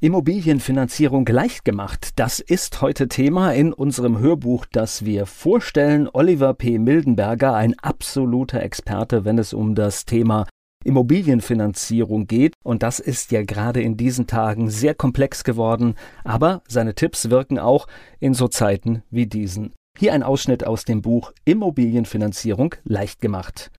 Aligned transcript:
Immobilienfinanzierung 0.00 1.26
leicht 1.26 1.64
gemacht. 1.64 2.10
Das 2.16 2.40
ist 2.40 2.82
heute 2.82 3.08
Thema 3.08 3.52
in 3.52 3.72
unserem 3.72 4.18
Hörbuch, 4.18 4.66
das 4.70 5.04
wir 5.04 5.24
vorstellen. 5.24 6.08
Oliver 6.12 6.52
P. 6.52 6.78
Mildenberger, 6.78 7.54
ein 7.54 7.78
absoluter 7.78 8.62
Experte, 8.62 9.24
wenn 9.24 9.38
es 9.38 9.54
um 9.54 9.74
das 9.74 10.04
Thema 10.04 10.46
Immobilienfinanzierung 10.84 12.26
geht. 12.26 12.54
Und 12.62 12.82
das 12.82 12.98
ist 12.98 13.32
ja 13.32 13.42
gerade 13.42 13.80
in 13.80 13.96
diesen 13.96 14.26
Tagen 14.26 14.68
sehr 14.68 14.94
komplex 14.94 15.44
geworden. 15.44 15.94
Aber 16.24 16.62
seine 16.68 16.94
Tipps 16.94 17.30
wirken 17.30 17.58
auch 17.58 17.86
in 18.20 18.34
so 18.34 18.48
Zeiten 18.48 19.02
wie 19.10 19.26
diesen. 19.26 19.72
Hier 19.98 20.12
ein 20.12 20.22
Ausschnitt 20.22 20.66
aus 20.66 20.84
dem 20.84 21.02
Buch 21.02 21.32
Immobilienfinanzierung 21.44 22.74
leicht 22.84 23.20
gemacht. 23.20 23.70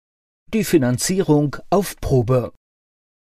Die 0.54 0.64
Finanzierung 0.64 1.58
auf 1.70 1.96
Probe. 2.00 2.52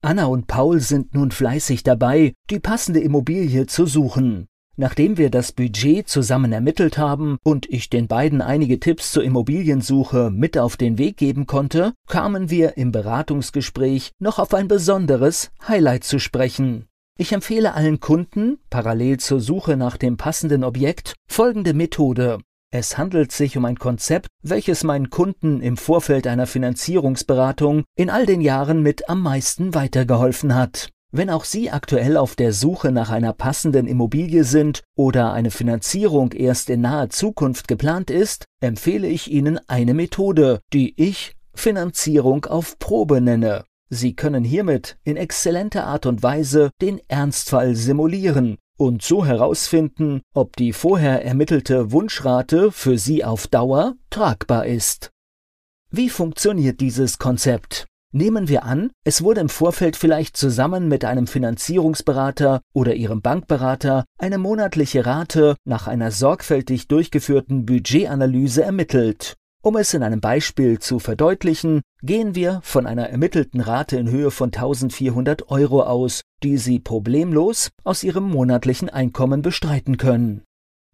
Anna 0.05 0.27
und 0.27 0.47
Paul 0.47 0.81
sind 0.81 1.15
nun 1.15 1.31
fleißig 1.31 1.83
dabei, 1.83 2.35
die 2.51 2.61
passende 2.61 3.01
Immobilie 3.01 3.65
zu 3.65 3.87
suchen. 3.87 4.47
Nachdem 4.77 5.17
wir 5.17 5.31
das 5.31 5.53
Budget 5.53 6.09
zusammen 6.09 6.53
ermittelt 6.53 6.99
haben 6.99 7.39
und 7.43 7.65
ich 7.71 7.89
den 7.89 8.07
beiden 8.07 8.43
einige 8.43 8.79
Tipps 8.81 9.13
zur 9.13 9.25
Immobiliensuche 9.25 10.31
mit 10.31 10.59
auf 10.59 10.77
den 10.77 10.99
Weg 10.99 11.17
geben 11.17 11.47
konnte, 11.47 11.95
kamen 12.07 12.51
wir 12.51 12.77
im 12.77 12.93
Beratungsgespräch 12.93 14.13
noch 14.19 14.39
auf 14.39 14.53
ein 14.53 14.69
besonderes 14.69 15.51
Highlight 15.67 16.05
zu 16.05 16.19
sprechen. 16.19 16.85
Ich 17.17 17.33
empfehle 17.33 17.73
allen 17.73 17.99
Kunden, 17.99 18.59
parallel 18.69 19.21
zur 19.21 19.41
Suche 19.41 19.79
nach 19.79 19.97
dem 19.97 20.19
passenden 20.19 20.65
Objekt, 20.65 21.15
folgende 21.31 21.73
Methode. 21.73 22.41
Es 22.77 22.99
handelt 22.99 23.31
sich 23.31 23.57
um 23.57 23.65
ein 23.67 23.79
Konzept, 23.79 24.27
welches 24.43 24.83
meinen 24.83 25.09
Kunden 25.09 25.61
im 25.61 25.77
Vorfeld 25.77 26.27
einer 26.27 26.49
Finanzierungsberatung 26.49 27.85
in 27.97 28.11
all 28.11 28.27
den 28.27 28.41
Jahren 28.41 28.83
mit 28.83 29.09
am 29.09 29.23
meisten 29.23 29.77
weitergeholfen 29.77 30.57
hat. 30.57 30.91
Wenn 31.13 31.31
auch 31.31 31.45
Sie 31.45 31.71
aktuell 31.71 32.17
auf 32.17 32.35
der 32.35 32.53
Suche 32.53 32.91
nach 32.91 33.11
einer 33.11 33.33
passenden 33.33 33.87
Immobilie 33.87 34.43
sind 34.43 34.83
oder 34.97 35.33
eine 35.33 35.53
Finanzierung 35.53 36.33
erst 36.33 36.69
in 36.69 36.81
naher 36.81 37.11
Zukunft 37.11 37.69
geplant 37.69 38.11
ist, 38.11 38.45
empfehle 38.61 39.07
ich 39.07 39.31
Ihnen 39.31 39.61
eine 39.69 39.95
Methode, 39.95 40.59
die 40.73 41.01
ich 41.01 41.37
Finanzierung 41.55 42.45
auf 42.47 42.81
Probe 42.81 43.21
nenne. 43.21 43.67
Sie 43.89 44.17
können 44.17 44.43
hiermit 44.43 44.97
in 45.05 45.17
exzellenter 45.17 45.87
Art 45.87 46.07
und 46.07 46.25
Weise 46.25 46.71
den 46.81 47.01
Ernstfall 47.07 47.77
simulieren 47.77 48.59
und 48.77 49.03
so 49.03 49.25
herausfinden, 49.25 50.23
ob 50.35 50.57
die 50.57 50.73
vorher 50.73 51.25
ermittelte 51.25 51.93
Wunschrate 51.93 52.73
für 52.73 52.99
Sie 52.99 53.25
auf 53.25 53.47
Dauer 53.47 53.95
tragbar 54.11 54.67
ist. 54.67 55.11
Wie 55.91 56.09
funktioniert 56.09 56.81
dieses 56.81 57.19
Konzept? 57.19 57.87
Nehmen 58.13 58.49
wir 58.49 58.63
an, 58.63 58.93
es 59.05 59.23
wurde 59.23 59.41
im 59.41 59.49
Vorfeld 59.49 59.97
vielleicht 59.97 60.37
zusammen 60.37 60.87
mit 60.87 61.05
einem 61.05 61.27
Finanzierungsberater 61.27 62.61
oder 62.73 62.95
Ihrem 62.95 63.23
Bankberater 63.23 64.05
eine 64.19 64.39
monatliche 64.39 65.05
Rate 65.05 65.57
nach 65.65 65.89
einer 65.89 66.13
sorgfältig 66.13 66.87
durchgeführten 66.87 67.67
Budgetanalyse 67.67 68.63
ermittelt. 68.63 69.35
Um 69.65 69.77
es 69.77 69.95
in 69.95 70.03
einem 70.03 70.21
Beispiel 70.21 70.79
zu 70.79 70.99
verdeutlichen, 70.99 71.81
gehen 72.03 72.35
wir 72.35 72.61
von 72.63 72.87
einer 72.87 73.09
ermittelten 73.09 73.63
Rate 73.63 73.97
in 73.97 74.11
Höhe 74.11 74.31
von 74.31 74.49
1400 74.49 75.51
Euro 75.51 75.85
aus, 75.85 76.21
die 76.43 76.59
Sie 76.59 76.81
problemlos 76.81 77.71
aus 77.83 78.05
Ihrem 78.05 78.29
monatlichen 78.29 78.91
Einkommen 78.91 79.41
bestreiten 79.41 79.97
können. 79.97 80.43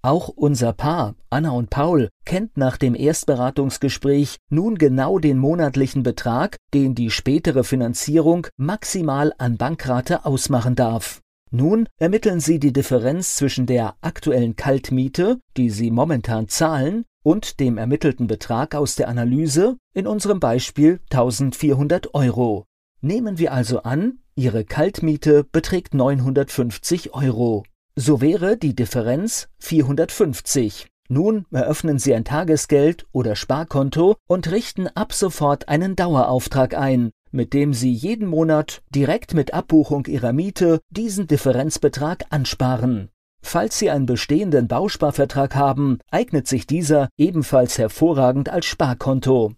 Auch 0.03 0.29
unser 0.29 0.73
Paar, 0.73 1.17
Anna 1.31 1.51
und 1.51 1.71
Paul, 1.71 2.11
kennt 2.25 2.57
nach 2.57 2.77
dem 2.77 2.95
Erstberatungsgespräch 2.95 4.37
nun 4.51 4.79
genau 4.79 5.19
den 5.19 5.39
monatlichen 5.39 6.05
Betrag, 6.05 6.57
den 6.73 6.95
die 6.95 7.11
spätere 7.11 7.65
Finanzierung 7.65 8.47
maximal 8.57 9.35
an 9.37 9.57
Bankrate 9.57 10.25
ausmachen 10.25 10.77
darf. 10.77 11.21
Nun 11.51 11.89
ermitteln 11.99 12.39
Sie 12.39 12.61
die 12.61 12.73
Differenz 12.73 13.35
zwischen 13.35 13.67
der 13.67 13.97
aktuellen 14.01 14.55
Kaltmiete, 14.55 15.41
die 15.57 15.71
Sie 15.71 15.91
momentan 15.91 16.47
zahlen, 16.47 17.05
und 17.23 17.61
dem 17.61 17.79
ermittelten 17.79 18.27
Betrag 18.27 18.75
aus 18.75 18.97
der 18.97 19.09
Analyse, 19.09 19.77
in 19.95 20.07
unserem 20.07 20.41
Beispiel 20.41 21.01
1400 21.11 22.15
Euro. 22.15 22.67
Nehmen 23.01 23.39
wir 23.39 23.53
also 23.53 23.83
an, 23.83 24.19
Ihre 24.37 24.65
Kaltmiete 24.65 25.45
beträgt 25.45 25.95
950 25.95 27.15
Euro. 27.15 27.65
So 27.97 28.21
wäre 28.21 28.57
die 28.57 28.75
Differenz 28.75 29.49
450. 29.59 30.87
Nun 31.09 31.45
eröffnen 31.51 31.99
Sie 31.99 32.15
ein 32.15 32.25
Tagesgeld 32.25 33.05
oder 33.11 33.35
Sparkonto 33.35 34.17
und 34.29 34.51
richten 34.51 34.87
ab 34.87 35.13
sofort 35.13 35.69
einen 35.69 35.97
Dauerauftrag 35.97 36.75
ein, 36.75 37.11
mit 37.33 37.53
dem 37.53 37.75
Sie 37.75 37.93
jeden 37.93 38.29
Monat 38.29 38.83
direkt 38.95 39.35
mit 39.35 39.53
Abbuchung 39.53 40.07
Ihrer 40.07 40.33
Miete 40.33 40.81
diesen 40.89 41.27
Differenzbetrag 41.27 42.25
ansparen. 42.31 43.11
Falls 43.43 43.78
Sie 43.78 43.91
einen 43.91 44.06
bestehenden 44.06 44.69
Bausparvertrag 44.69 45.55
haben, 45.55 45.99
eignet 46.11 46.47
sich 46.47 46.67
dieser 46.67 47.09
ebenfalls 47.17 47.78
hervorragend 47.78 48.49
als 48.49 48.67
Sparkonto. 48.67 49.53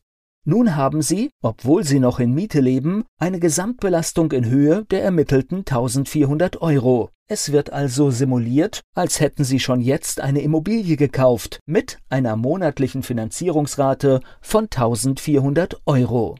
Nun 0.44 0.75
haben 0.75 1.03
Sie, 1.03 1.31
obwohl 1.41 1.84
Sie 1.84 2.00
noch 2.00 2.19
in 2.19 2.34
Miete 2.34 2.60
leben, 2.60 3.04
eine 3.19 3.38
Gesamtbelastung 3.38 4.32
in 4.32 4.47
Höhe 4.47 4.84
der 4.87 5.04
ermittelten 5.04 5.59
1400 5.59 6.60
Euro. 6.60 7.10
Es 7.28 7.53
wird 7.53 7.72
also 7.72 8.10
simuliert, 8.10 8.81
als 8.94 9.20
hätten 9.20 9.44
Sie 9.44 9.60
schon 9.60 9.81
jetzt 9.81 10.20
eine 10.20 10.41
Immobilie 10.41 10.97
gekauft 10.97 11.60
mit 11.66 11.99
einer 12.09 12.34
monatlichen 12.37 13.04
Finanzierungsrate 13.04 14.20
von 14.41 14.64
1400 14.64 15.81
Euro. 15.87 16.37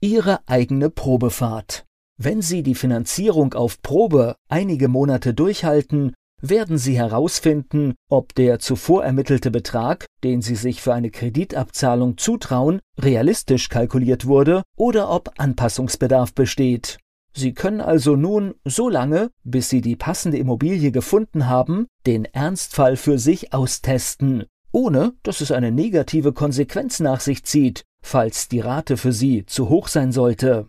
Ihre 0.00 0.40
eigene 0.48 0.90
Probefahrt. 0.90 1.86
Wenn 2.20 2.42
Sie 2.42 2.64
die 2.64 2.74
Finanzierung 2.74 3.54
auf 3.54 3.80
Probe 3.80 4.34
einige 4.48 4.88
Monate 4.88 5.34
durchhalten, 5.34 6.14
werden 6.40 6.78
Sie 6.78 6.96
herausfinden, 6.96 7.94
ob 8.08 8.34
der 8.34 8.58
zuvor 8.58 9.04
ermittelte 9.04 9.50
Betrag, 9.50 10.06
den 10.24 10.42
Sie 10.42 10.54
sich 10.54 10.82
für 10.82 10.94
eine 10.94 11.10
Kreditabzahlung 11.10 12.16
zutrauen, 12.18 12.80
realistisch 12.98 13.68
kalkuliert 13.68 14.26
wurde 14.26 14.62
oder 14.76 15.10
ob 15.10 15.30
Anpassungsbedarf 15.38 16.34
besteht. 16.34 16.98
Sie 17.34 17.54
können 17.54 17.80
also 17.80 18.16
nun 18.16 18.54
so 18.64 18.88
lange, 18.88 19.30
bis 19.44 19.68
Sie 19.68 19.80
die 19.80 19.96
passende 19.96 20.38
Immobilie 20.38 20.90
gefunden 20.90 21.48
haben, 21.48 21.86
den 22.06 22.24
Ernstfall 22.24 22.96
für 22.96 23.18
sich 23.18 23.52
austesten, 23.52 24.44
ohne 24.72 25.12
dass 25.22 25.40
es 25.40 25.52
eine 25.52 25.70
negative 25.70 26.32
Konsequenz 26.32 27.00
nach 27.00 27.20
sich 27.20 27.44
zieht, 27.44 27.84
falls 28.02 28.48
die 28.48 28.60
Rate 28.60 28.96
für 28.96 29.12
Sie 29.12 29.46
zu 29.46 29.68
hoch 29.68 29.88
sein 29.88 30.12
sollte. 30.12 30.66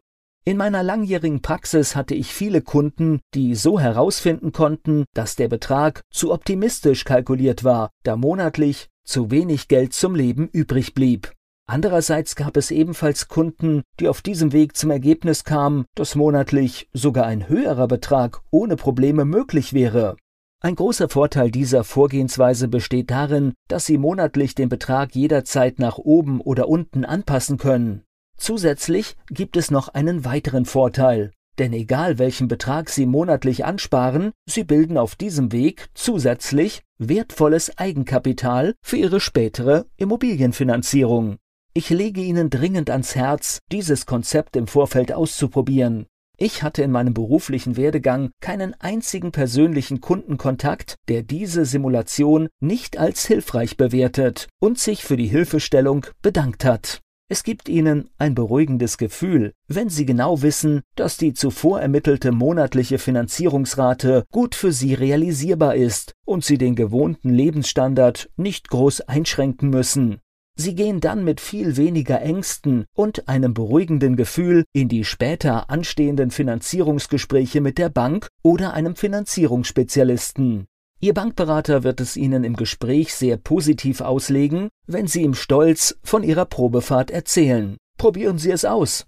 In 0.49 0.57
meiner 0.57 0.81
langjährigen 0.81 1.43
Praxis 1.43 1.95
hatte 1.95 2.15
ich 2.15 2.33
viele 2.33 2.63
Kunden, 2.63 3.19
die 3.35 3.53
so 3.53 3.79
herausfinden 3.79 4.51
konnten, 4.51 5.05
dass 5.13 5.35
der 5.35 5.47
Betrag 5.47 6.01
zu 6.09 6.33
optimistisch 6.33 7.05
kalkuliert 7.05 7.63
war, 7.63 7.91
da 8.01 8.15
monatlich 8.15 8.87
zu 9.03 9.29
wenig 9.29 9.67
Geld 9.67 9.93
zum 9.93 10.15
Leben 10.15 10.49
übrig 10.51 10.95
blieb. 10.95 11.31
Andererseits 11.67 12.35
gab 12.35 12.57
es 12.57 12.71
ebenfalls 12.71 13.27
Kunden, 13.27 13.83
die 13.99 14.07
auf 14.07 14.23
diesem 14.23 14.51
Weg 14.51 14.75
zum 14.75 14.89
Ergebnis 14.89 15.43
kamen, 15.43 15.85
dass 15.93 16.15
monatlich 16.15 16.89
sogar 16.93 17.27
ein 17.27 17.47
höherer 17.47 17.87
Betrag 17.87 18.41
ohne 18.49 18.75
Probleme 18.75 19.25
möglich 19.25 19.73
wäre. 19.73 20.15
Ein 20.63 20.73
großer 20.73 21.09
Vorteil 21.09 21.51
dieser 21.51 21.83
Vorgehensweise 21.83 22.67
besteht 22.67 23.11
darin, 23.11 23.53
dass 23.67 23.85
Sie 23.85 23.99
monatlich 23.99 24.55
den 24.55 24.67
Betrag 24.67 25.13
jederzeit 25.13 25.77
nach 25.77 25.99
oben 25.99 26.41
oder 26.41 26.67
unten 26.67 27.05
anpassen 27.05 27.59
können. 27.59 28.01
Zusätzlich 28.39 29.15
gibt 29.27 29.57
es 29.57 29.69
noch 29.69 29.89
einen 29.89 30.23
weiteren 30.23 30.65
Vorteil, 30.65 31.31
denn 31.59 31.73
egal 31.73 32.17
welchen 32.19 32.47
Betrag 32.47 32.89
Sie 32.89 33.05
monatlich 33.05 33.65
ansparen, 33.65 34.31
Sie 34.45 34.63
bilden 34.63 34.97
auf 34.97 35.15
diesem 35.15 35.51
Weg 35.51 35.89
zusätzlich 35.93 36.81
wertvolles 36.97 37.77
Eigenkapital 37.77 38.75
für 38.81 38.95
Ihre 38.95 39.19
spätere 39.19 39.85
Immobilienfinanzierung. 39.97 41.37
Ich 41.73 41.89
lege 41.89 42.21
Ihnen 42.21 42.49
dringend 42.49 42.89
ans 42.89 43.15
Herz, 43.15 43.59
dieses 43.71 44.05
Konzept 44.05 44.55
im 44.55 44.67
Vorfeld 44.67 45.11
auszuprobieren. 45.11 46.07
Ich 46.37 46.63
hatte 46.63 46.81
in 46.81 46.91
meinem 46.91 47.13
beruflichen 47.13 47.75
Werdegang 47.75 48.31
keinen 48.39 48.73
einzigen 48.79 49.33
persönlichen 49.33 49.99
Kundenkontakt, 49.99 50.95
der 51.09 51.21
diese 51.23 51.65
Simulation 51.65 52.47
nicht 52.61 52.97
als 52.97 53.25
hilfreich 53.25 53.75
bewertet 53.75 54.47
und 54.61 54.79
sich 54.79 55.03
für 55.03 55.17
die 55.17 55.27
Hilfestellung 55.27 56.05
bedankt 56.21 56.63
hat. 56.63 57.01
Es 57.31 57.43
gibt 57.43 57.69
Ihnen 57.69 58.09
ein 58.17 58.33
beruhigendes 58.33 58.97
Gefühl, 58.97 59.53
wenn 59.67 59.89
Sie 59.89 60.07
genau 60.07 60.41
wissen, 60.41 60.81
dass 60.95 61.15
die 61.15 61.33
zuvor 61.33 61.79
ermittelte 61.79 62.31
monatliche 62.31 62.97
Finanzierungsrate 62.97 64.25
gut 64.31 64.55
für 64.55 64.71
Sie 64.71 64.95
realisierbar 64.95 65.75
ist 65.75 66.15
und 66.25 66.43
Sie 66.43 66.57
den 66.57 66.75
gewohnten 66.75 67.29
Lebensstandard 67.29 68.31
nicht 68.35 68.69
groß 68.69 69.01
einschränken 69.01 69.69
müssen. 69.69 70.21
Sie 70.55 70.73
gehen 70.73 71.01
dann 71.01 71.23
mit 71.23 71.39
viel 71.39 71.77
weniger 71.77 72.19
Ängsten 72.19 72.85
und 72.95 73.29
einem 73.29 73.53
beruhigenden 73.53 74.15
Gefühl 74.15 74.65
in 74.73 74.89
die 74.89 75.05
später 75.05 75.69
anstehenden 75.69 76.31
Finanzierungsgespräche 76.31 77.61
mit 77.61 77.77
der 77.77 77.89
Bank 77.89 78.27
oder 78.41 78.73
einem 78.73 78.95
Finanzierungsspezialisten. 78.95 80.65
Ihr 81.01 81.13
Bankberater 81.13 81.83
wird 81.83 82.01
es 82.01 82.17
Ihnen 82.17 82.43
im 82.43 82.57
Gespräch 82.57 83.15
sehr 83.15 83.37
positiv 83.37 84.01
auslegen, 84.01 84.67
wenn 84.85 85.07
Sie 85.07 85.21
ihm 85.21 85.33
stolz 85.33 85.97
von 86.03 86.23
Ihrer 86.23 86.43
Probefahrt 86.43 87.09
erzählen. 87.09 87.77
Probieren 87.97 88.37
Sie 88.37 88.51
es 88.51 88.65
aus. 88.65 89.05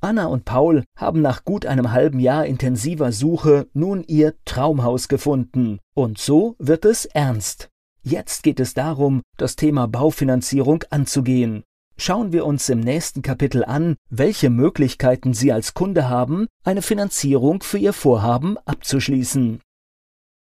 Anna 0.00 0.26
und 0.26 0.46
Paul 0.46 0.84
haben 0.96 1.20
nach 1.20 1.44
gut 1.44 1.66
einem 1.66 1.92
halben 1.92 2.20
Jahr 2.20 2.46
intensiver 2.46 3.12
Suche 3.12 3.66
nun 3.74 4.02
ihr 4.06 4.34
Traumhaus 4.46 5.08
gefunden. 5.08 5.78
Und 5.94 6.18
so 6.18 6.54
wird 6.58 6.86
es 6.86 7.04
ernst. 7.04 7.68
Jetzt 8.02 8.42
geht 8.42 8.60
es 8.60 8.72
darum, 8.72 9.22
das 9.36 9.56
Thema 9.56 9.88
Baufinanzierung 9.88 10.84
anzugehen. 10.90 11.64
Schauen 11.98 12.32
wir 12.32 12.46
uns 12.46 12.68
im 12.68 12.80
nächsten 12.80 13.20
Kapitel 13.22 13.64
an, 13.64 13.96
welche 14.10 14.48
Möglichkeiten 14.48 15.34
Sie 15.34 15.52
als 15.52 15.74
Kunde 15.74 16.08
haben, 16.08 16.46
eine 16.62 16.82
Finanzierung 16.82 17.62
für 17.62 17.78
Ihr 17.78 17.94
Vorhaben 17.94 18.58
abzuschließen. 18.64 19.60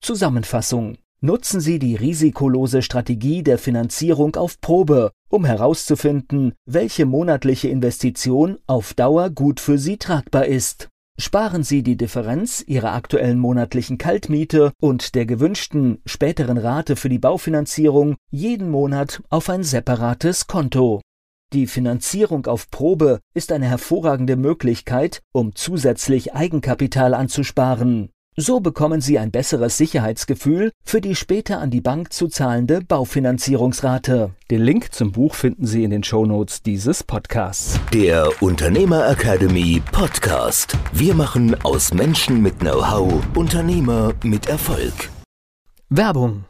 Zusammenfassung. 0.07 0.99
Nutzen 1.21 1.59
Sie 1.61 1.81
die 1.81 1.97
risikolose 1.97 2.83
Strategie 2.83 3.43
der 3.43 3.59
Finanzierung 3.59 4.37
auf 4.37 4.61
Probe, 4.61 5.11
um 5.29 5.45
herauszufinden, 5.45 6.53
welche 6.65 7.07
monatliche 7.07 7.67
Investition 7.67 8.57
auf 8.69 8.95
Dauer 8.95 9.31
gut 9.31 9.59
für 9.59 9.79
Sie 9.79 9.97
tragbar 9.97 10.47
ist. 10.47 10.87
Sparen 11.19 11.65
Sie 11.65 11.83
die 11.83 11.97
Differenz 11.97 12.63
Ihrer 12.65 12.93
aktuellen 12.93 13.41
monatlichen 13.41 13.99
Kaltmiete 13.99 14.71
und 14.81 15.17
der 15.17 15.27
gewünschten 15.27 15.99
späteren 16.07 16.57
Rate 16.57 16.95
für 16.95 17.09
die 17.09 17.19
Baufinanzierung 17.19 18.15
jeden 18.31 18.71
Monat 18.71 19.25
auf 19.29 19.51
ein 19.51 19.65
separates 19.65 20.47
Konto. 20.47 21.01
Die 21.53 21.67
Finanzierung 21.67 22.47
auf 22.47 22.71
Probe 22.71 23.19
ist 23.35 23.51
eine 23.51 23.67
hervorragende 23.67 24.37
Möglichkeit, 24.37 25.21
um 25.33 25.57
zusätzlich 25.57 26.33
Eigenkapital 26.33 27.13
anzusparen. 27.13 28.11
So 28.39 28.61
bekommen 28.61 29.01
Sie 29.01 29.19
ein 29.19 29.31
besseres 29.31 29.79
Sicherheitsgefühl 29.79 30.71
für 30.85 31.01
die 31.01 31.15
später 31.15 31.59
an 31.59 31.71
die 31.71 31.81
Bank 31.81 32.13
zu 32.13 32.29
zahlende 32.29 32.83
Baufinanzierungsrate. 32.83 34.33
Den 34.51 34.61
Link 34.61 34.93
zum 34.93 35.11
Buch 35.11 35.35
finden 35.35 35.67
Sie 35.67 35.85
in 35.85 35.91
den 35.91 36.05
Shownotes 36.05 36.63
dieses 36.63 37.03
Podcasts. 37.03 37.81
Der 37.95 38.31
Unternehmer 38.43 39.09
Academy 39.09 39.83
Podcast. 39.91 40.77
Wir 40.93 41.15
machen 41.15 41.57
aus 41.63 41.95
Menschen 41.95 42.43
mit 42.43 42.59
Know-how 42.59 43.23
Unternehmer 43.35 44.13
mit 44.23 44.51
Erfolg. 44.51 45.09
Werbung. 45.89 46.45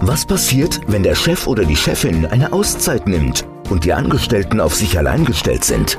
Was 0.00 0.24
passiert, 0.24 0.80
wenn 0.86 1.02
der 1.02 1.14
Chef 1.14 1.46
oder 1.46 1.66
die 1.66 1.76
Chefin 1.76 2.24
eine 2.24 2.54
Auszeit 2.54 3.06
nimmt? 3.06 3.44
und 3.70 3.84
die 3.84 3.92
Angestellten 3.92 4.60
auf 4.60 4.74
sich 4.74 4.98
allein 4.98 5.24
gestellt 5.24 5.64
sind. 5.64 5.98